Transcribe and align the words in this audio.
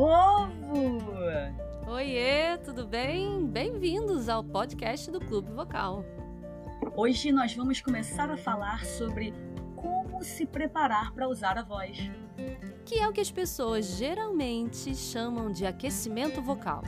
povo! 0.00 0.98
Oiê, 1.86 2.56
tudo 2.64 2.86
bem? 2.86 3.44
Bem-vindos 3.44 4.30
ao 4.30 4.42
podcast 4.42 5.10
do 5.10 5.20
Clube 5.20 5.52
Vocal. 5.52 6.02
Hoje 6.96 7.30
nós 7.30 7.52
vamos 7.52 7.82
começar 7.82 8.30
a 8.30 8.36
falar 8.38 8.82
sobre 8.86 9.34
como 9.76 10.24
se 10.24 10.46
preparar 10.46 11.12
para 11.12 11.28
usar 11.28 11.58
a 11.58 11.62
voz. 11.62 11.98
Que 12.86 12.98
é 12.98 13.06
o 13.06 13.12
que 13.12 13.20
as 13.20 13.30
pessoas 13.30 13.98
geralmente 13.98 14.96
chamam 14.96 15.52
de 15.52 15.66
aquecimento 15.66 16.40
vocal. 16.40 16.82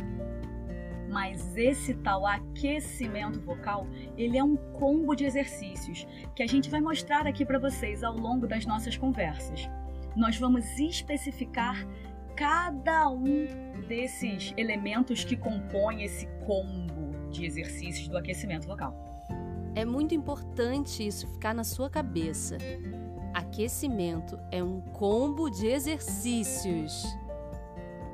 Mas 1.10 1.54
esse 1.54 1.92
tal 1.92 2.26
aquecimento 2.26 3.42
vocal, 3.42 3.86
ele 4.16 4.38
é 4.38 4.42
um 4.42 4.56
combo 4.56 5.14
de 5.14 5.26
exercícios 5.26 6.06
que 6.34 6.42
a 6.42 6.46
gente 6.46 6.70
vai 6.70 6.80
mostrar 6.80 7.26
aqui 7.26 7.44
para 7.44 7.58
vocês 7.58 8.02
ao 8.02 8.16
longo 8.16 8.46
das 8.46 8.64
nossas 8.64 8.96
conversas. 8.96 9.68
Nós 10.16 10.38
vamos 10.38 10.64
especificar 10.78 11.86
cada 12.36 13.08
um 13.08 13.46
desses 13.86 14.52
elementos 14.56 15.24
que 15.24 15.36
compõem 15.36 16.02
esse 16.02 16.26
combo 16.46 17.30
de 17.30 17.44
exercícios 17.44 18.08
do 18.08 18.16
aquecimento 18.16 18.66
vocal. 18.66 18.94
É 19.74 19.84
muito 19.84 20.14
importante 20.14 21.06
isso 21.06 21.26
ficar 21.26 21.54
na 21.54 21.64
sua 21.64 21.88
cabeça. 21.88 22.58
Aquecimento 23.32 24.38
é 24.50 24.62
um 24.62 24.80
combo 24.80 25.48
de 25.48 25.66
exercícios. 25.66 27.04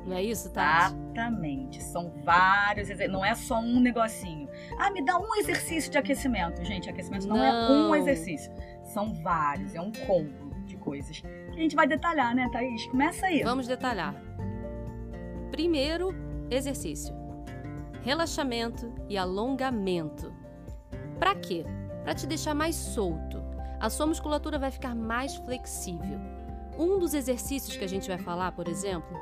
Não 0.07 0.17
é 0.17 0.23
isso, 0.23 0.51
Tati? 0.51 0.95
Exatamente. 0.95 1.83
São 1.83 2.11
vários 2.25 2.89
exercícios. 2.89 3.13
Não 3.13 3.25
é 3.25 3.35
só 3.35 3.59
um 3.59 3.81
negocinho. 3.81 4.49
Ah, 4.79 4.91
me 4.91 5.05
dá 5.05 5.19
um 5.19 5.35
exercício 5.35 5.91
de 5.91 5.99
aquecimento. 5.99 6.65
Gente, 6.65 6.89
aquecimento 6.89 7.27
não, 7.27 7.37
é 7.37 7.51
não 7.51 7.75
é 7.75 7.89
um 7.91 7.95
exercício. 7.97 8.51
São 8.85 9.13
vários. 9.13 9.75
É 9.75 9.81
um 9.81 9.93
combo 9.93 10.55
de 10.65 10.77
coisas. 10.77 11.23
A 11.59 11.61
gente 11.61 11.75
vai 11.75 11.89
detalhar, 11.89 12.37
né, 12.37 12.49
Thaís? 12.53 12.87
Começa 12.87 13.27
aí. 13.27 13.43
Vamos 13.43 13.67
detalhar. 13.67 14.15
Primeiro 15.51 16.15
exercício: 16.49 17.13
relaxamento 18.03 18.93
e 19.09 19.19
alongamento. 19.19 20.33
Para 21.19 21.35
quê? 21.35 21.65
Para 22.05 22.15
te 22.15 22.29
deixar 22.29 22.55
mais 22.55 22.77
solto. 22.77 23.43
A 23.81 23.91
sua 23.91 24.07
musculatura 24.07 24.57
vai 24.57 24.71
ficar 24.71 24.95
mais 24.95 25.35
flexível. 25.35 26.21
Um 26.79 26.97
dos 26.97 27.13
exercícios 27.13 27.77
que 27.77 27.85
a 27.85 27.89
gente 27.89 28.07
vai 28.07 28.19
falar, 28.19 28.53
por 28.53 28.69
exemplo, 28.69 29.19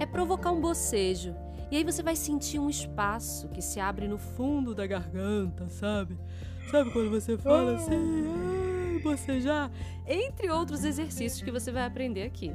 é 0.00 0.06
provocar 0.06 0.52
um 0.52 0.60
bocejo. 0.62 1.36
E 1.70 1.76
aí 1.76 1.84
você 1.84 2.02
vai 2.02 2.16
sentir 2.16 2.58
um 2.58 2.70
espaço 2.70 3.50
que 3.50 3.60
se 3.60 3.78
abre 3.78 4.08
no 4.08 4.16
fundo 4.16 4.74
da 4.74 4.86
garganta, 4.86 5.68
sabe? 5.68 6.18
Sabe 6.70 6.90
quando 6.92 7.10
você 7.10 7.36
fala 7.36 7.74
assim, 7.74 7.92
ai, 7.92 8.73
bocejar? 9.04 9.70
Entre 10.06 10.50
outros 10.50 10.84
exercícios 10.84 11.42
que 11.42 11.50
você 11.50 11.70
vai 11.70 11.84
aprender 11.84 12.24
aqui 12.24 12.52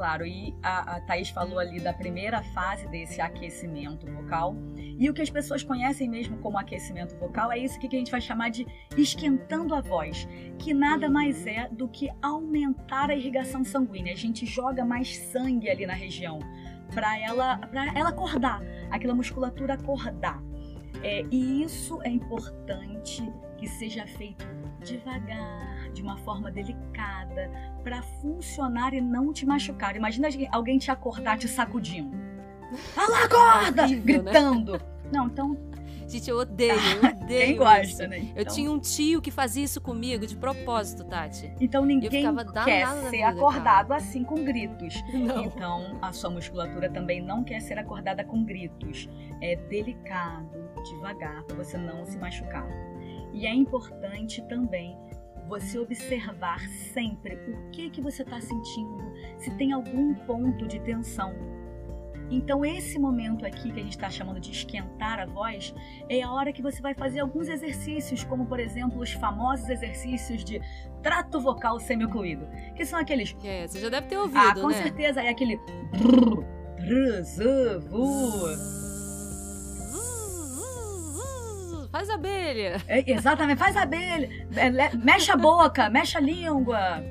claro. 0.00 0.24
E 0.24 0.54
a, 0.62 0.96
a 0.96 1.00
Thaís 1.02 1.28
falou 1.28 1.58
ali 1.58 1.78
da 1.78 1.92
primeira 1.92 2.42
fase 2.54 2.88
desse 2.88 3.20
aquecimento 3.20 4.06
vocal. 4.06 4.56
E 4.98 5.10
o 5.10 5.12
que 5.12 5.20
as 5.20 5.28
pessoas 5.28 5.62
conhecem 5.62 6.08
mesmo 6.08 6.38
como 6.38 6.58
aquecimento 6.58 7.14
vocal 7.18 7.52
é 7.52 7.58
isso 7.58 7.78
que 7.78 7.86
a 7.86 7.98
gente 7.98 8.10
vai 8.10 8.20
chamar 8.20 8.48
de 8.48 8.66
esquentando 8.96 9.74
a 9.74 9.82
voz, 9.82 10.26
que 10.58 10.72
nada 10.72 11.10
mais 11.10 11.46
é 11.46 11.68
do 11.68 11.86
que 11.86 12.10
aumentar 12.22 13.10
a 13.10 13.14
irrigação 13.14 13.62
sanguínea. 13.62 14.14
A 14.14 14.16
gente 14.16 14.46
joga 14.46 14.86
mais 14.86 15.18
sangue 15.18 15.68
ali 15.68 15.84
na 15.84 15.92
região 15.92 16.38
para 16.94 17.18
ela, 17.20 17.58
para 17.58 17.92
ela 17.94 18.08
acordar, 18.08 18.62
aquela 18.90 19.14
musculatura 19.14 19.74
acordar. 19.74 20.42
É, 21.02 21.26
e 21.30 21.62
isso 21.62 22.00
é 22.02 22.08
importante 22.08 23.22
que 23.58 23.66
seja 23.66 24.06
feito 24.06 24.59
devagar, 24.80 25.90
de 25.92 26.02
uma 26.02 26.16
forma 26.18 26.50
delicada, 26.50 27.50
para 27.82 28.02
funcionar 28.02 28.94
e 28.94 29.00
não 29.00 29.32
te 29.32 29.46
machucar. 29.46 29.96
Imagina 29.96 30.28
alguém 30.50 30.78
te 30.78 30.90
acordar 30.90 31.38
te 31.38 31.48
sacudindo. 31.48 32.16
Fala, 32.94 33.24
acorda! 33.24 33.84
Horrível, 33.84 34.22
né? 34.22 34.32
Gritando. 34.32 34.72
Né? 34.72 34.80
Não, 35.12 35.26
então 35.26 35.70
Gente, 36.10 36.28
eu 36.28 36.38
odeio, 36.38 36.72
eu 36.72 37.08
odeio. 37.22 37.46
Quem 37.46 37.56
gosta, 37.56 38.08
né? 38.08 38.18
Então... 38.18 38.34
Eu 38.34 38.44
tinha 38.44 38.70
um 38.70 38.80
tio 38.80 39.22
que 39.22 39.30
fazia 39.30 39.62
isso 39.62 39.80
comigo 39.80 40.26
de 40.26 40.36
propósito, 40.36 41.04
Tati. 41.04 41.52
Então 41.60 41.84
ninguém 41.84 42.10
quer 42.64 42.88
ser 42.88 43.10
vida, 43.10 43.28
acordado 43.28 43.88
cara. 43.88 44.00
assim 44.00 44.24
com 44.24 44.44
gritos. 44.44 45.00
Não. 45.14 45.44
Então 45.44 45.98
a 46.02 46.12
sua 46.12 46.30
musculatura 46.30 46.90
também 46.90 47.22
não 47.22 47.44
quer 47.44 47.60
ser 47.60 47.78
acordada 47.78 48.24
com 48.24 48.44
gritos. 48.44 49.08
É 49.40 49.54
delicado, 49.54 50.50
devagar, 50.82 51.44
para 51.44 51.56
você 51.56 51.78
não 51.78 52.04
se 52.04 52.18
machucar. 52.18 52.66
E 53.32 53.46
é 53.46 53.54
importante 53.54 54.42
também 54.48 54.96
você 55.48 55.78
observar 55.78 56.60
sempre 56.92 57.34
o 57.34 57.70
que 57.70 57.90
que 57.90 58.00
você 58.00 58.22
está 58.22 58.40
sentindo, 58.40 59.02
se 59.38 59.50
tem 59.56 59.72
algum 59.72 60.14
ponto 60.14 60.66
de 60.68 60.78
tensão. 60.80 61.34
Então 62.30 62.64
esse 62.64 62.96
momento 62.96 63.44
aqui 63.44 63.72
que 63.72 63.80
a 63.80 63.82
gente 63.82 63.96
está 63.96 64.08
chamando 64.08 64.38
de 64.38 64.52
esquentar 64.52 65.18
a 65.18 65.26
voz 65.26 65.74
é 66.08 66.22
a 66.22 66.30
hora 66.30 66.52
que 66.52 66.62
você 66.62 66.80
vai 66.80 66.94
fazer 66.94 67.18
alguns 67.18 67.48
exercícios, 67.48 68.22
como 68.22 68.46
por 68.46 68.60
exemplo 68.60 69.00
os 69.02 69.10
famosos 69.12 69.68
exercícios 69.68 70.44
de 70.44 70.60
trato 71.02 71.40
vocal 71.40 71.80
semi-ocluído, 71.80 72.46
que 72.76 72.84
são 72.84 73.00
aqueles. 73.00 73.36
É, 73.42 73.66
você 73.66 73.80
já 73.80 73.88
deve 73.88 74.06
ter 74.06 74.16
ouvido, 74.18 74.38
Ah, 74.38 74.54
com 74.54 74.68
né? 74.68 74.74
certeza 74.74 75.20
é 75.20 75.28
aquele. 75.30 75.56
Brrr, 75.90 76.44
brrr, 76.76 77.24
zu, 77.24 77.80
Faz 81.90 82.08
abelha. 82.08 82.80
É, 82.86 83.10
exatamente, 83.10 83.58
faz 83.58 83.76
abelha. 83.76 84.46
É, 84.54 84.96
mexe 84.96 85.30
a 85.30 85.36
boca, 85.36 85.90
mexe 85.90 86.16
a 86.16 86.20
língua. 86.20 87.02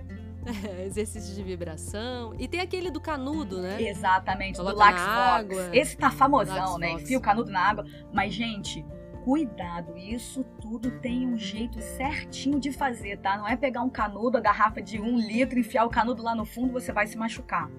É, 0.46 0.86
exercício 0.86 1.36
de 1.36 1.44
vibração. 1.44 2.34
E 2.40 2.48
tem 2.48 2.62
aquele 2.62 2.90
do 2.90 3.02
canudo, 3.02 3.62
né? 3.62 3.82
Exatamente, 3.82 4.58
Coloca 4.58 4.74
do 4.74 4.80
Lax 4.80 5.02
Água. 5.02 5.70
Esse 5.74 5.98
tá 5.98 6.10
famosão, 6.10 6.78
né? 6.78 6.92
Enfia 6.94 7.18
o 7.18 7.22
canudo 7.22 7.52
na 7.52 7.62
água. 7.62 7.86
Mas, 8.14 8.34
gente, 8.34 8.86
cuidado, 9.24 9.98
isso 9.98 10.44
tudo 10.62 10.90
tem 11.00 11.28
um 11.28 11.38
jeito 11.38 11.82
certinho 11.82 12.60
de 12.60 12.72
fazer, 12.72 13.18
tá? 13.18 13.38
Não 13.38 13.48
é 13.48 13.56
pegar 13.56 13.82
um 13.82 13.90
canudo, 13.90 14.38
a 14.38 14.42
garrafa 14.42 14.82
de 14.82 15.00
um 15.00 15.18
litro, 15.18 15.60
enfiar 15.60 15.86
o 15.86 15.90
canudo 15.90 16.24
lá 16.24 16.34
no 16.34 16.46
fundo, 16.46 16.72
você 16.72 16.92
vai 16.92 17.06
se 17.06 17.18
machucar. 17.18 17.70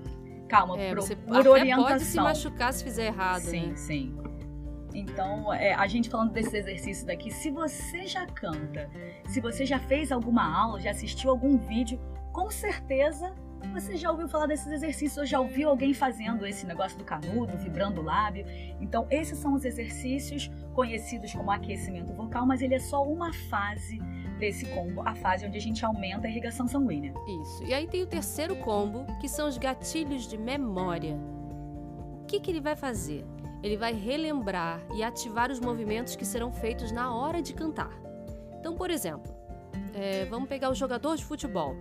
Calma, 0.49 0.79
é, 0.79 0.91
procura 0.91 1.51
orientação. 1.51 1.89
pode 1.89 2.05
se 2.05 2.17
machucar 2.17 2.73
se 2.73 2.85
fizer 2.85 3.07
errado, 3.07 3.43
sim, 3.43 3.69
né? 3.69 3.77
Sim, 3.77 4.15
sim. 4.15 4.30
Então, 4.95 5.53
é, 5.53 5.75
a 5.75 5.87
gente 5.87 6.09
falando 6.09 6.33
desses 6.33 6.55
exercícios 6.55 7.05
daqui, 7.05 7.31
se 7.31 7.51
você 7.51 8.07
já 8.07 8.27
canta, 8.27 8.91
se 9.27 9.41
você 9.41 9.65
já 9.65 9.79
fez 9.79 10.11
alguma 10.11 10.45
aula, 10.45 10.81
já 10.81 10.91
assistiu 10.91 11.31
algum 11.31 11.57
vídeo, 11.57 12.01
com 12.33 12.51
certeza 12.51 13.33
você 13.73 13.97
já 13.97 14.11
ouviu 14.11 14.29
falar 14.29 14.47
desses 14.47 14.73
exercícios, 14.73 15.19
ou 15.19 15.27
já 15.27 15.39
ouviu 15.39 15.69
alguém 15.69 15.93
fazendo 15.93 16.47
esse 16.47 16.67
negócio 16.67 16.99
do 16.99 17.05
canudo, 17.05 17.57
vibrando 17.59 18.01
o 18.01 18.05
lábio. 18.05 18.45
Então, 18.81 19.07
esses 19.11 19.39
são 19.39 19.55
os 19.55 19.65
exercícios 19.65 20.51
conhecidos 20.75 21.33
como 21.33 21.51
aquecimento 21.51 22.13
vocal, 22.13 22.47
mas 22.47 22.63
ele 22.63 22.75
é 22.75 22.79
só 22.79 23.05
uma 23.05 23.33
fase 23.33 23.99
desse 24.39 24.67
combo, 24.67 25.03
a 25.07 25.15
fase 25.15 25.47
onde 25.47 25.59
a 25.59 25.61
gente 25.61 25.85
aumenta 25.85 26.27
a 26.27 26.31
irrigação 26.31 26.67
sanguínea. 26.67 27.13
Isso. 27.43 27.65
E 27.65 27.75
aí 27.75 27.87
tem 27.87 28.03
o 28.03 28.07
terceiro 28.07 28.57
combo, 28.57 29.05
que 29.21 29.29
são 29.29 29.47
os 29.47 29.59
gatilhos 29.59 30.27
de 30.27 30.39
memória. 30.39 31.15
O 32.23 32.25
que, 32.27 32.41
que 32.41 32.51
ele 32.51 32.61
vai 32.61 32.75
fazer? 32.75 33.25
Ele 33.63 33.77
vai 33.77 33.93
relembrar 33.93 34.81
e 34.95 35.03
ativar 35.03 35.51
os 35.51 35.61
movimentos 35.61 36.17
que 36.17 36.25
serão 36.25 36.53
feitos 36.53 36.93
na 36.93 37.15
hora 37.15 37.43
de 37.43 37.53
cantar. 37.53 37.91
Então, 38.59 38.75
por 38.75 38.91
exemplo, 38.91 39.35
é, 39.95 40.25
vamos 40.27 40.49
pegar 40.49 40.71
o 40.71 40.75
jogador 40.75 41.17
de 41.17 41.25
futebol. 41.25 41.75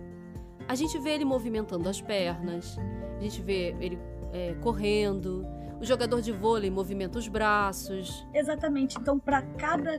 A 0.68 0.74
gente 0.74 0.98
vê 0.98 1.10
ele 1.10 1.24
movimentando 1.24 1.88
as 1.88 2.00
pernas, 2.00 2.78
a 3.18 3.22
gente 3.22 3.42
vê 3.42 3.74
ele 3.80 3.98
é, 4.32 4.54
correndo, 4.60 5.46
o 5.80 5.84
jogador 5.84 6.20
de 6.20 6.30
vôlei 6.30 6.70
movimenta 6.70 7.18
os 7.18 7.26
braços. 7.26 8.26
Exatamente. 8.34 8.98
Então, 8.98 9.18
para 9.18 9.42
cada 9.42 9.98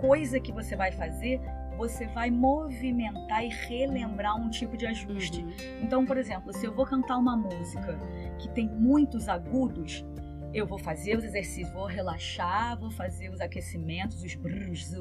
coisa 0.00 0.40
que 0.40 0.52
você 0.52 0.74
vai 0.74 0.90
fazer, 0.90 1.40
você 1.76 2.06
vai 2.08 2.30
movimentar 2.30 3.44
e 3.44 3.48
relembrar 3.48 4.36
um 4.36 4.50
tipo 4.50 4.76
de 4.76 4.86
ajuste. 4.86 5.42
Uhum. 5.42 5.52
Então, 5.82 6.04
por 6.04 6.18
exemplo, 6.18 6.52
se 6.52 6.66
eu 6.66 6.74
vou 6.74 6.84
cantar 6.84 7.16
uma 7.16 7.36
música 7.36 7.98
que 8.38 8.48
tem 8.50 8.68
muitos 8.68 9.28
agudos, 9.28 10.04
eu 10.52 10.66
vou 10.66 10.78
fazer 10.78 11.16
os 11.16 11.24
exercícios, 11.24 11.72
vou 11.72 11.86
relaxar, 11.86 12.78
vou 12.78 12.90
fazer 12.90 13.28
os 13.30 13.40
aquecimentos, 13.40 14.22
os 14.22 14.34
brrrs, 14.34 14.92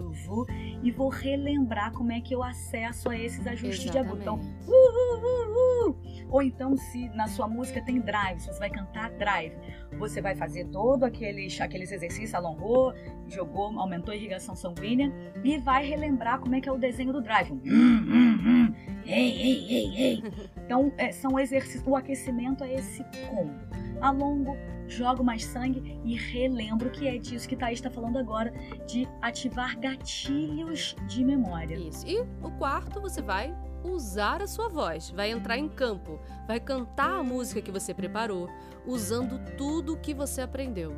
e 0.84 0.92
vou 0.92 1.10
relembrar 1.10 1.92
como 1.92 2.12
é 2.12 2.22
que 2.22 2.34
eu 2.34 2.44
acesso 2.44 3.10
a 3.10 3.18
esses 3.18 3.46
ajustes 3.46 3.86
Exatamente. 3.86 3.92
de 3.92 3.98
agudo. 3.98 4.22
Então, 4.22 4.36
uh, 4.68 5.88
uh, 5.88 5.90
uh, 5.90 6.30
ou 6.30 6.44
então 6.44 6.78
se 6.78 7.10
na 7.10 7.28
sua 7.28 7.48
música 7.48 7.82
tem 7.82 8.00
drive, 8.00 8.40
se 8.40 8.48
você 8.48 8.60
vai 8.60 8.70
cantar 8.70 9.10
drive, 9.12 9.56
você 9.98 10.22
vai 10.22 10.36
fazer 10.36 10.66
todo 10.66 11.04
aqueles, 11.04 11.60
aqueles 11.60 11.92
exercícios, 11.92 12.34
alongou, 12.34 12.94
jogou, 13.28 13.78
aumentou 13.80 14.14
a 14.14 14.16
irrigação 14.16 14.56
sanguínea 14.56 15.12
e 15.44 15.58
vai 15.58 15.86
relembrar 15.86 16.40
como 16.40 16.56
é 16.56 16.62
que 16.62 16.70
é 16.70 16.72
o 16.72 16.78
desenho 16.78 17.12
do 17.12 17.22
drive. 17.22 17.52
Hum, 17.52 17.60
hum, 17.66 18.40
hum. 18.46 18.76
Ei, 19.06 19.32
ei, 19.32 19.66
ei, 19.70 19.98
ei. 19.98 20.24
Então, 20.70 20.94
é, 21.00 21.12
são 21.12 21.40
exercícios, 21.40 21.84
o 21.84 21.96
aquecimento 21.96 22.64
é 22.64 22.76
esse 22.76 23.04
como 23.28 23.52
alongo, 24.00 24.56
jogo 24.90 25.24
mais 25.24 25.46
sangue 25.46 26.00
e 26.04 26.16
relembro 26.16 26.90
que 26.90 27.08
é 27.08 27.18
disso 27.18 27.48
que 27.48 27.56
Thaís 27.56 27.80
está 27.80 27.90
falando 27.90 28.18
agora, 28.18 28.52
de 28.88 29.08
ativar 29.22 29.80
gatilhos 29.80 30.96
de 31.08 31.24
memória. 31.24 31.76
Isso. 31.76 32.06
E 32.08 32.20
o 32.20 32.52
quarto 32.58 33.00
você 33.00 33.22
vai 33.22 33.56
usar 33.84 34.42
a 34.42 34.48
sua 34.48 34.68
voz, 34.68 35.12
vai 35.12 35.32
entrar 35.32 35.58
em 35.58 35.70
campo, 35.70 36.20
vai 36.48 36.60
cantar 36.60 37.20
a 37.20 37.24
música 37.24 37.62
que 37.62 37.72
você 37.72 37.94
preparou, 37.94 38.50
usando 38.86 39.40
tudo 39.56 39.94
o 39.94 39.98
que 39.98 40.14
você 40.14 40.42
aprendeu. 40.42 40.94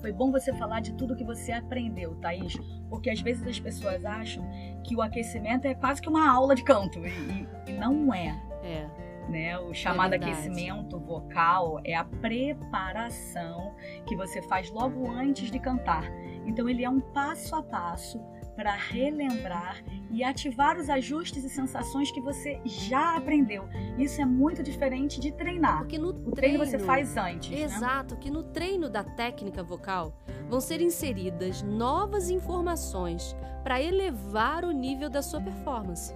Foi 0.00 0.12
bom 0.12 0.30
você 0.30 0.52
falar 0.52 0.80
de 0.80 0.92
tudo 0.92 1.16
que 1.16 1.24
você 1.24 1.50
aprendeu, 1.50 2.14
Thaís, 2.16 2.54
porque 2.90 3.08
às 3.08 3.22
vezes 3.22 3.46
as 3.46 3.58
pessoas 3.58 4.04
acham 4.04 4.46
que 4.82 4.94
o 4.94 5.00
aquecimento 5.00 5.64
é 5.66 5.74
quase 5.74 6.02
que 6.02 6.10
uma 6.10 6.30
aula 6.30 6.54
de 6.54 6.62
canto, 6.62 6.98
e, 6.98 7.48
e 7.66 7.72
não 7.72 8.12
é. 8.12 8.38
É. 8.62 9.03
Né? 9.28 9.58
O 9.58 9.72
chamado 9.72 10.12
é 10.12 10.16
aquecimento 10.16 10.98
vocal 10.98 11.80
é 11.82 11.94
a 11.94 12.04
preparação 12.04 13.74
que 14.06 14.14
você 14.14 14.42
faz 14.42 14.70
logo 14.70 15.10
antes 15.10 15.50
de 15.50 15.58
cantar. 15.58 16.04
Então 16.46 16.68
ele 16.68 16.84
é 16.84 16.90
um 16.90 17.00
passo 17.00 17.56
a 17.56 17.62
passo 17.62 18.20
para 18.54 18.72
relembrar 18.72 19.82
e 20.10 20.22
ativar 20.22 20.78
os 20.78 20.88
ajustes 20.88 21.44
e 21.44 21.48
sensações 21.48 22.10
que 22.10 22.20
você 22.20 22.60
já 22.64 23.16
aprendeu. 23.16 23.68
Isso 23.98 24.20
é 24.20 24.24
muito 24.24 24.62
diferente 24.62 25.20
de 25.20 25.32
treinar. 25.32 25.78
Porque 25.78 25.98
no 25.98 26.10
o 26.10 26.12
treino, 26.12 26.32
treino 26.32 26.64
você 26.64 26.78
faz 26.78 27.16
antes. 27.16 27.50
né? 27.50 27.62
Exato, 27.62 28.14
né? 28.14 28.20
que 28.20 28.30
no 28.30 28.42
treino 28.44 28.88
da 28.88 29.02
técnica 29.02 29.62
vocal 29.62 30.14
vão 30.48 30.60
ser 30.60 30.80
inseridas 30.80 31.62
novas 31.62 32.30
informações 32.30 33.34
para 33.62 33.82
elevar 33.82 34.64
o 34.64 34.70
nível 34.70 35.08
da 35.08 35.22
sua 35.22 35.40
performance. 35.40 36.14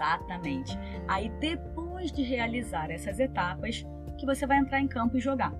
Exatamente. 0.00 0.78
Aí 1.06 1.28
depois 1.40 2.10
de 2.10 2.22
realizar 2.22 2.90
essas 2.90 3.20
etapas, 3.20 3.84
que 4.18 4.24
você 4.24 4.46
vai 4.46 4.56
entrar 4.56 4.80
em 4.80 4.88
campo 4.88 5.18
e 5.18 5.20
jogar. 5.20 5.52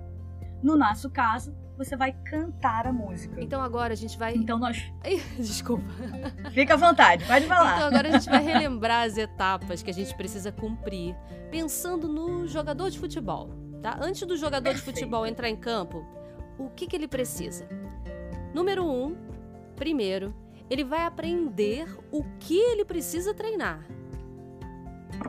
No 0.63 0.75
nosso 0.75 1.09
caso, 1.11 1.55
você 1.77 1.95
vai 1.95 2.11
cantar 2.11 2.87
a 2.87 2.93
música. 2.93 3.39
Então 3.39 3.61
agora 3.61 3.93
a 3.93 3.95
gente 3.95 4.17
vai. 4.17 4.33
Então 4.35 4.57
nós. 4.57 4.91
Desculpa. 5.37 5.85
Fica 6.51 6.73
à 6.73 6.77
vontade, 6.77 7.23
pode 7.25 7.45
falar. 7.45 7.75
Então 7.75 7.87
agora 7.87 8.09
a 8.09 8.11
gente 8.11 8.29
vai 8.29 8.41
relembrar 8.43 9.05
as 9.05 9.17
etapas 9.17 9.83
que 9.83 9.91
a 9.91 9.93
gente 9.93 10.15
precisa 10.15 10.51
cumprir, 10.51 11.15
pensando 11.51 12.07
no 12.07 12.47
jogador 12.47 12.89
de 12.89 12.97
futebol. 12.97 13.49
Tá? 13.81 13.97
Antes 14.01 14.27
do 14.27 14.37
jogador 14.37 14.71
Perfeito. 14.71 14.85
de 14.85 14.99
futebol 14.99 15.25
entrar 15.25 15.49
em 15.49 15.55
campo, 15.55 16.05
o 16.57 16.69
que, 16.69 16.87
que 16.87 16.95
ele 16.95 17.07
precisa? 17.07 17.67
Número 18.53 18.85
um, 18.85 19.15
primeiro, 19.75 20.35
ele 20.69 20.83
vai 20.83 21.05
aprender 21.05 21.87
o 22.11 22.23
que 22.39 22.59
ele 22.59 22.85
precisa 22.85 23.33
treinar. 23.33 23.83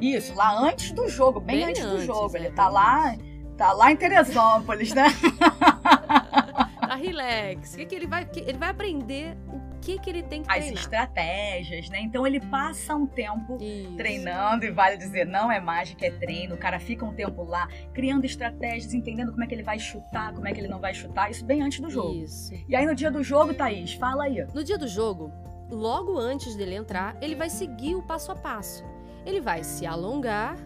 Isso, 0.00 0.34
lá 0.34 0.58
antes 0.58 0.92
do 0.92 1.08
jogo, 1.08 1.40
bem, 1.40 1.58
bem 1.58 1.64
antes, 1.66 1.84
antes, 1.84 2.06
do 2.06 2.06
jogo. 2.06 2.36
É, 2.36 2.40
ele 2.40 2.50
tá 2.50 2.68
lá, 2.68 3.16
tá 3.56 3.72
lá 3.72 3.92
em 3.92 3.96
Teresópolis, 3.96 4.92
né? 4.92 5.06
tá 6.80 6.94
relax. 6.94 7.74
O 7.74 7.76
que, 7.76 7.86
que 7.86 7.94
ele 7.94 8.06
vai. 8.06 8.28
Ele 8.34 8.58
vai 8.58 8.70
aprender 8.70 9.36
o 9.48 9.80
que, 9.80 9.98
que 9.98 10.08
ele 10.08 10.22
tem 10.22 10.42
que 10.42 10.50
As 10.50 10.58
treinar. 10.58 10.80
estratégias, 10.80 11.88
né? 11.88 12.00
Então 12.00 12.26
ele 12.26 12.40
passa 12.40 12.94
um 12.94 13.06
tempo 13.06 13.58
Isso. 13.60 13.96
treinando, 13.96 14.64
e 14.64 14.70
vale 14.70 14.96
dizer, 14.96 15.26
não 15.26 15.50
é 15.50 15.60
mágica, 15.60 16.06
é 16.06 16.10
treino. 16.10 16.54
O 16.54 16.58
cara 16.58 16.78
fica 16.78 17.04
um 17.04 17.12
tempo 17.12 17.42
lá, 17.42 17.68
criando 17.92 18.24
estratégias, 18.24 18.94
entendendo 18.94 19.32
como 19.32 19.42
é 19.42 19.46
que 19.46 19.54
ele 19.54 19.62
vai 19.62 19.78
chutar, 19.78 20.32
como 20.32 20.46
é 20.46 20.52
que 20.52 20.60
ele 20.60 20.68
não 20.68 20.80
vai 20.80 20.94
chutar. 20.94 21.30
Isso 21.30 21.44
bem 21.44 21.62
antes 21.62 21.80
do 21.80 21.90
jogo. 21.90 22.14
Isso. 22.14 22.52
E 22.68 22.76
aí 22.76 22.86
no 22.86 22.94
dia 22.94 23.10
do 23.10 23.22
jogo, 23.22 23.54
Thaís, 23.54 23.94
fala 23.94 24.24
aí. 24.24 24.46
No 24.54 24.62
dia 24.62 24.78
do 24.78 24.86
jogo, 24.86 25.32
logo 25.70 26.18
antes 26.18 26.54
dele 26.54 26.74
entrar, 26.74 27.16
ele 27.20 27.34
vai 27.34 27.50
seguir 27.50 27.94
o 27.94 28.02
passo 28.02 28.30
a 28.30 28.36
passo. 28.36 28.84
Ele 29.24 29.40
vai 29.40 29.62
se 29.62 29.86
alongar, 29.86 30.56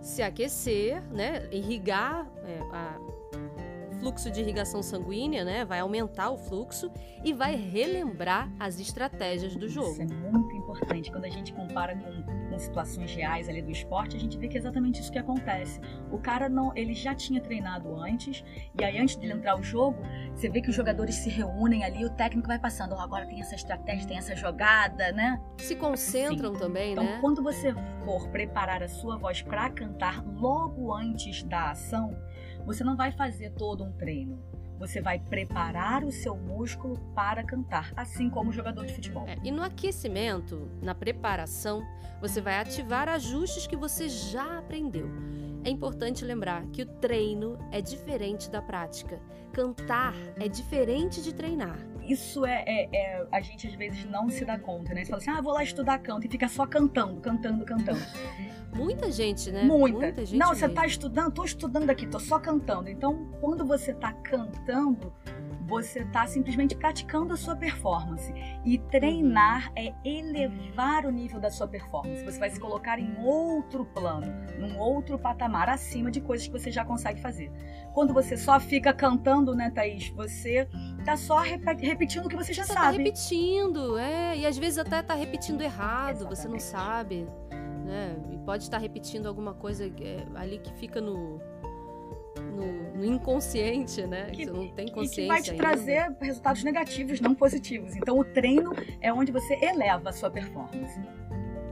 se 0.00 0.22
aquecer, 0.22 1.02
né? 1.10 1.48
Irrigar 1.50 2.26
é, 2.44 2.60
a 2.72 2.98
fluxo 4.04 4.30
de 4.30 4.42
irrigação 4.42 4.82
sanguínea, 4.82 5.46
né? 5.46 5.64
Vai 5.64 5.80
aumentar 5.80 6.28
o 6.28 6.36
fluxo 6.36 6.92
e 7.24 7.32
vai 7.32 7.56
relembrar 7.56 8.52
as 8.60 8.78
estratégias 8.78 9.56
do 9.56 9.66
jogo. 9.66 9.92
Isso 9.92 10.02
é 10.02 10.30
muito 10.30 10.54
importante. 10.54 11.10
Quando 11.10 11.24
a 11.24 11.30
gente 11.30 11.54
compara 11.54 11.96
com, 11.96 12.22
com, 12.50 12.58
situações 12.58 13.14
reais 13.14 13.48
ali 13.48 13.62
do 13.62 13.70
esporte, 13.70 14.14
a 14.14 14.20
gente 14.20 14.36
vê 14.36 14.46
que 14.46 14.58
é 14.58 14.60
exatamente 14.60 15.00
isso 15.00 15.10
que 15.10 15.18
acontece. 15.18 15.80
O 16.12 16.18
cara 16.18 16.50
não, 16.50 16.76
ele 16.76 16.92
já 16.92 17.14
tinha 17.14 17.40
treinado 17.40 17.96
antes, 17.96 18.44
e 18.78 18.84
aí 18.84 18.98
antes 18.98 19.16
de 19.16 19.24
ele 19.24 19.32
entrar 19.32 19.58
o 19.58 19.62
jogo, 19.62 19.98
você 20.34 20.50
vê 20.50 20.60
que 20.60 20.68
os 20.68 20.76
jogadores 20.76 21.14
se 21.14 21.30
reúnem 21.30 21.82
ali, 21.82 22.04
o 22.04 22.10
técnico 22.10 22.46
vai 22.46 22.58
passando, 22.58 22.94
oh, 22.94 23.00
agora 23.00 23.26
tem 23.26 23.40
essa 23.40 23.54
estratégia, 23.54 24.06
tem 24.06 24.18
essa 24.18 24.36
jogada, 24.36 25.12
né? 25.12 25.40
Se 25.58 25.74
concentram 25.74 26.52
Sim. 26.52 26.60
também, 26.60 26.92
então, 26.92 27.02
né? 27.02 27.10
Então, 27.10 27.20
quando 27.22 27.42
você 27.42 27.74
for 28.04 28.28
preparar 28.28 28.82
a 28.82 28.88
sua 28.88 29.16
voz 29.16 29.40
para 29.40 29.70
cantar 29.70 30.22
logo 30.26 30.92
antes 30.92 31.42
da 31.42 31.70
ação, 31.70 32.14
você 32.64 32.82
não 32.82 32.96
vai 32.96 33.12
fazer 33.12 33.50
todo 33.50 33.84
um 33.84 33.92
treino. 33.92 34.42
Você 34.78 35.00
vai 35.00 35.18
preparar 35.18 36.04
o 36.04 36.10
seu 36.10 36.36
músculo 36.36 36.98
para 37.14 37.44
cantar, 37.44 37.92
assim 37.96 38.28
como 38.28 38.50
o 38.50 38.52
jogador 38.52 38.84
de 38.84 38.92
futebol. 38.92 39.24
É, 39.26 39.36
e 39.42 39.50
no 39.50 39.62
aquecimento, 39.62 40.68
na 40.82 40.94
preparação, 40.94 41.82
você 42.20 42.40
vai 42.40 42.58
ativar 42.58 43.08
ajustes 43.08 43.66
que 43.66 43.76
você 43.76 44.08
já 44.08 44.58
aprendeu. 44.58 45.08
É 45.64 45.70
importante 45.70 46.24
lembrar 46.24 46.66
que 46.66 46.82
o 46.82 46.86
treino 46.86 47.58
é 47.72 47.80
diferente 47.80 48.50
da 48.50 48.60
prática. 48.60 49.18
Cantar 49.50 50.14
é 50.36 50.46
diferente 50.46 51.22
de 51.22 51.32
treinar. 51.32 51.78
Isso 52.02 52.44
é, 52.44 52.62
é, 52.66 52.88
é, 52.94 53.26
a 53.32 53.40
gente 53.40 53.66
às 53.66 53.74
vezes 53.74 54.04
não 54.04 54.28
se 54.28 54.44
dá 54.44 54.58
conta, 54.58 54.92
né? 54.92 55.04
Você 55.04 55.10
fala 55.10 55.22
assim, 55.22 55.30
ah, 55.30 55.40
vou 55.40 55.54
lá 55.54 55.62
estudar 55.62 55.98
canto 56.00 56.26
e 56.26 56.30
fica 56.30 56.48
só 56.48 56.66
cantando, 56.66 57.18
cantando, 57.20 57.64
cantando. 57.64 58.00
Muita 58.74 59.10
gente, 59.10 59.50
né? 59.50 59.62
Muita. 59.62 59.98
Muita 59.98 60.26
gente 60.26 60.38
não, 60.38 60.50
mesmo. 60.50 60.68
você 60.68 60.68
tá 60.68 60.86
estudando, 60.86 61.32
tô 61.32 61.44
estudando 61.44 61.88
aqui, 61.88 62.06
tô 62.06 62.20
só 62.20 62.38
cantando. 62.38 62.90
Então, 62.90 63.26
quando 63.40 63.64
você 63.64 63.94
tá 63.94 64.12
cantando, 64.12 65.12
você 65.66 66.00
está 66.00 66.26
simplesmente 66.26 66.76
praticando 66.76 67.32
a 67.32 67.36
sua 67.36 67.56
performance. 67.56 68.32
E 68.64 68.78
treinar 68.78 69.72
é 69.76 69.94
elevar 70.04 71.06
o 71.06 71.10
nível 71.10 71.40
da 71.40 71.50
sua 71.50 71.66
performance. 71.66 72.24
Você 72.24 72.38
vai 72.38 72.50
se 72.50 72.60
colocar 72.60 72.98
em 72.98 73.16
outro 73.18 73.84
plano, 73.86 74.26
num 74.58 74.78
outro 74.78 75.18
patamar, 75.18 75.68
acima 75.68 76.10
de 76.10 76.20
coisas 76.20 76.46
que 76.46 76.52
você 76.52 76.70
já 76.70 76.84
consegue 76.84 77.20
fazer. 77.20 77.50
Quando 77.92 78.12
você 78.12 78.36
só 78.36 78.60
fica 78.60 78.92
cantando, 78.92 79.54
né, 79.54 79.70
Thaís? 79.70 80.08
Você 80.10 80.68
tá 81.04 81.16
só 81.16 81.40
repetindo 81.40 82.26
o 82.26 82.28
que 82.28 82.36
você 82.36 82.52
já 82.52 82.64
você 82.64 82.72
sabe. 82.72 82.96
Tá 82.96 83.02
repetindo, 83.02 83.98
é. 83.98 84.36
E 84.38 84.46
às 84.46 84.58
vezes 84.58 84.78
até 84.78 85.02
tá 85.02 85.14
repetindo 85.14 85.62
errado, 85.62 86.16
Exatamente. 86.16 86.36
você 86.36 86.48
não 86.48 86.58
sabe. 86.58 87.26
Né? 87.84 88.16
E 88.32 88.38
pode 88.38 88.62
estar 88.64 88.78
repetindo 88.78 89.26
alguma 89.26 89.54
coisa 89.54 89.86
é, 89.86 90.26
ali 90.34 90.58
que 90.58 90.72
fica 90.74 91.00
no 91.00 91.38
no, 92.54 92.94
no 92.94 93.04
inconsciente, 93.04 94.06
né? 94.06 94.30
Que, 94.30 94.44
você 94.44 94.50
não 94.50 94.68
tem 94.68 94.88
consciência. 94.88 95.20
E 95.20 95.24
que 95.24 95.28
vai 95.28 95.42
te 95.42 95.50
ainda. 95.50 95.62
trazer 95.62 96.16
resultados 96.20 96.64
negativos, 96.64 97.20
não 97.20 97.34
positivos. 97.34 97.96
Então, 97.96 98.18
o 98.18 98.24
treino 98.24 98.72
é 99.00 99.12
onde 99.12 99.32
você 99.32 99.54
eleva 99.62 100.10
a 100.10 100.12
sua 100.12 100.30
performance. 100.30 101.00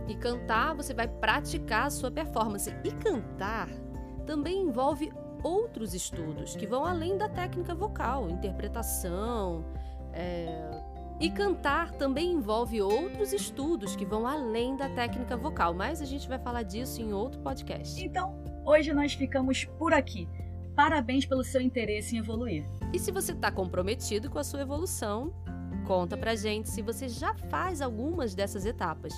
E 0.08 0.14
cantar, 0.16 0.74
você 0.74 0.92
vai 0.92 1.08
praticar 1.08 1.86
a 1.86 1.90
sua 1.90 2.10
performance. 2.10 2.74
E 2.84 2.90
cantar 2.92 3.68
também 4.26 4.62
envolve 4.62 5.12
outros 5.42 5.94
estudos 5.94 6.54
que 6.54 6.66
vão 6.66 6.84
além 6.84 7.16
da 7.16 7.28
técnica 7.28 7.74
vocal, 7.74 8.28
interpretação. 8.28 9.64
É... 10.12 10.92
E 11.20 11.30
cantar 11.30 11.92
também 11.92 12.32
envolve 12.32 12.82
outros 12.82 13.32
estudos 13.32 13.94
que 13.94 14.04
vão 14.04 14.26
além 14.26 14.76
da 14.76 14.88
técnica 14.88 15.36
vocal, 15.36 15.72
mas 15.72 16.02
a 16.02 16.04
gente 16.04 16.28
vai 16.28 16.38
falar 16.38 16.64
disso 16.64 17.00
em 17.00 17.12
outro 17.12 17.40
podcast. 17.40 18.04
Então, 18.04 18.42
hoje 18.64 18.92
nós 18.92 19.12
ficamos 19.12 19.64
por 19.64 19.92
aqui. 19.92 20.28
Parabéns 20.74 21.26
pelo 21.26 21.44
seu 21.44 21.60
interesse 21.60 22.16
em 22.16 22.18
evoluir. 22.18 22.66
E 22.92 22.98
se 22.98 23.12
você 23.12 23.32
está 23.32 23.50
comprometido 23.50 24.30
com 24.30 24.38
a 24.38 24.44
sua 24.44 24.62
evolução, 24.62 25.34
conta 25.86 26.16
pra 26.16 26.34
gente 26.34 26.70
se 26.70 26.80
você 26.80 27.06
já 27.08 27.34
faz 27.34 27.82
algumas 27.82 28.34
dessas 28.34 28.64
etapas. 28.64 29.12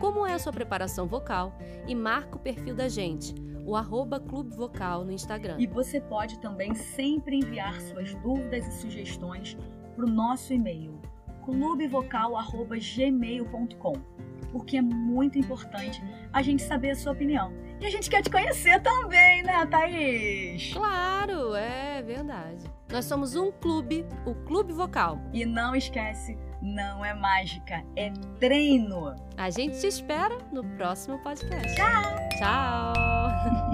Como 0.00 0.26
é 0.26 0.32
a 0.32 0.38
sua 0.38 0.52
preparação 0.52 1.06
vocal 1.06 1.52
e 1.86 1.94
marca 1.94 2.36
o 2.36 2.40
perfil 2.40 2.74
da 2.74 2.88
gente, 2.88 3.34
o 3.66 3.76
arroba 3.76 4.18
Clube 4.18 4.56
Vocal 4.56 5.04
no 5.04 5.12
Instagram. 5.12 5.56
E 5.58 5.66
você 5.66 6.00
pode 6.00 6.40
também 6.40 6.74
sempre 6.74 7.36
enviar 7.36 7.78
suas 7.82 8.14
dúvidas 8.16 8.66
e 8.66 8.72
sugestões 8.80 9.56
para 9.94 10.04
o 10.04 10.10
nosso 10.10 10.52
e-mail 10.52 11.00
clubevocal.gmail.com 11.44 14.14
porque 14.54 14.76
é 14.76 14.82
muito 14.82 15.36
importante 15.36 16.00
a 16.32 16.40
gente 16.40 16.62
saber 16.62 16.90
a 16.90 16.94
sua 16.94 17.12
opinião. 17.12 17.52
E 17.84 17.86
a 17.86 17.90
gente 17.90 18.08
quer 18.08 18.22
te 18.22 18.30
conhecer 18.30 18.80
também, 18.80 19.42
né, 19.42 19.66
Thaís? 19.66 20.72
Claro, 20.72 21.54
é 21.54 22.00
verdade. 22.00 22.64
Nós 22.90 23.04
somos 23.04 23.36
um 23.36 23.52
clube, 23.52 24.06
o 24.24 24.34
Clube 24.46 24.72
Vocal. 24.72 25.20
E 25.34 25.44
não 25.44 25.76
esquece, 25.76 26.38
não 26.62 27.04
é 27.04 27.12
mágica, 27.12 27.84
é 27.94 28.10
treino. 28.40 29.14
A 29.36 29.50
gente 29.50 29.78
te 29.78 29.86
espera 29.86 30.38
no 30.50 30.64
próximo 30.78 31.18
podcast. 31.18 31.74
Tchau! 31.74 32.02
Tchau! 32.38 33.64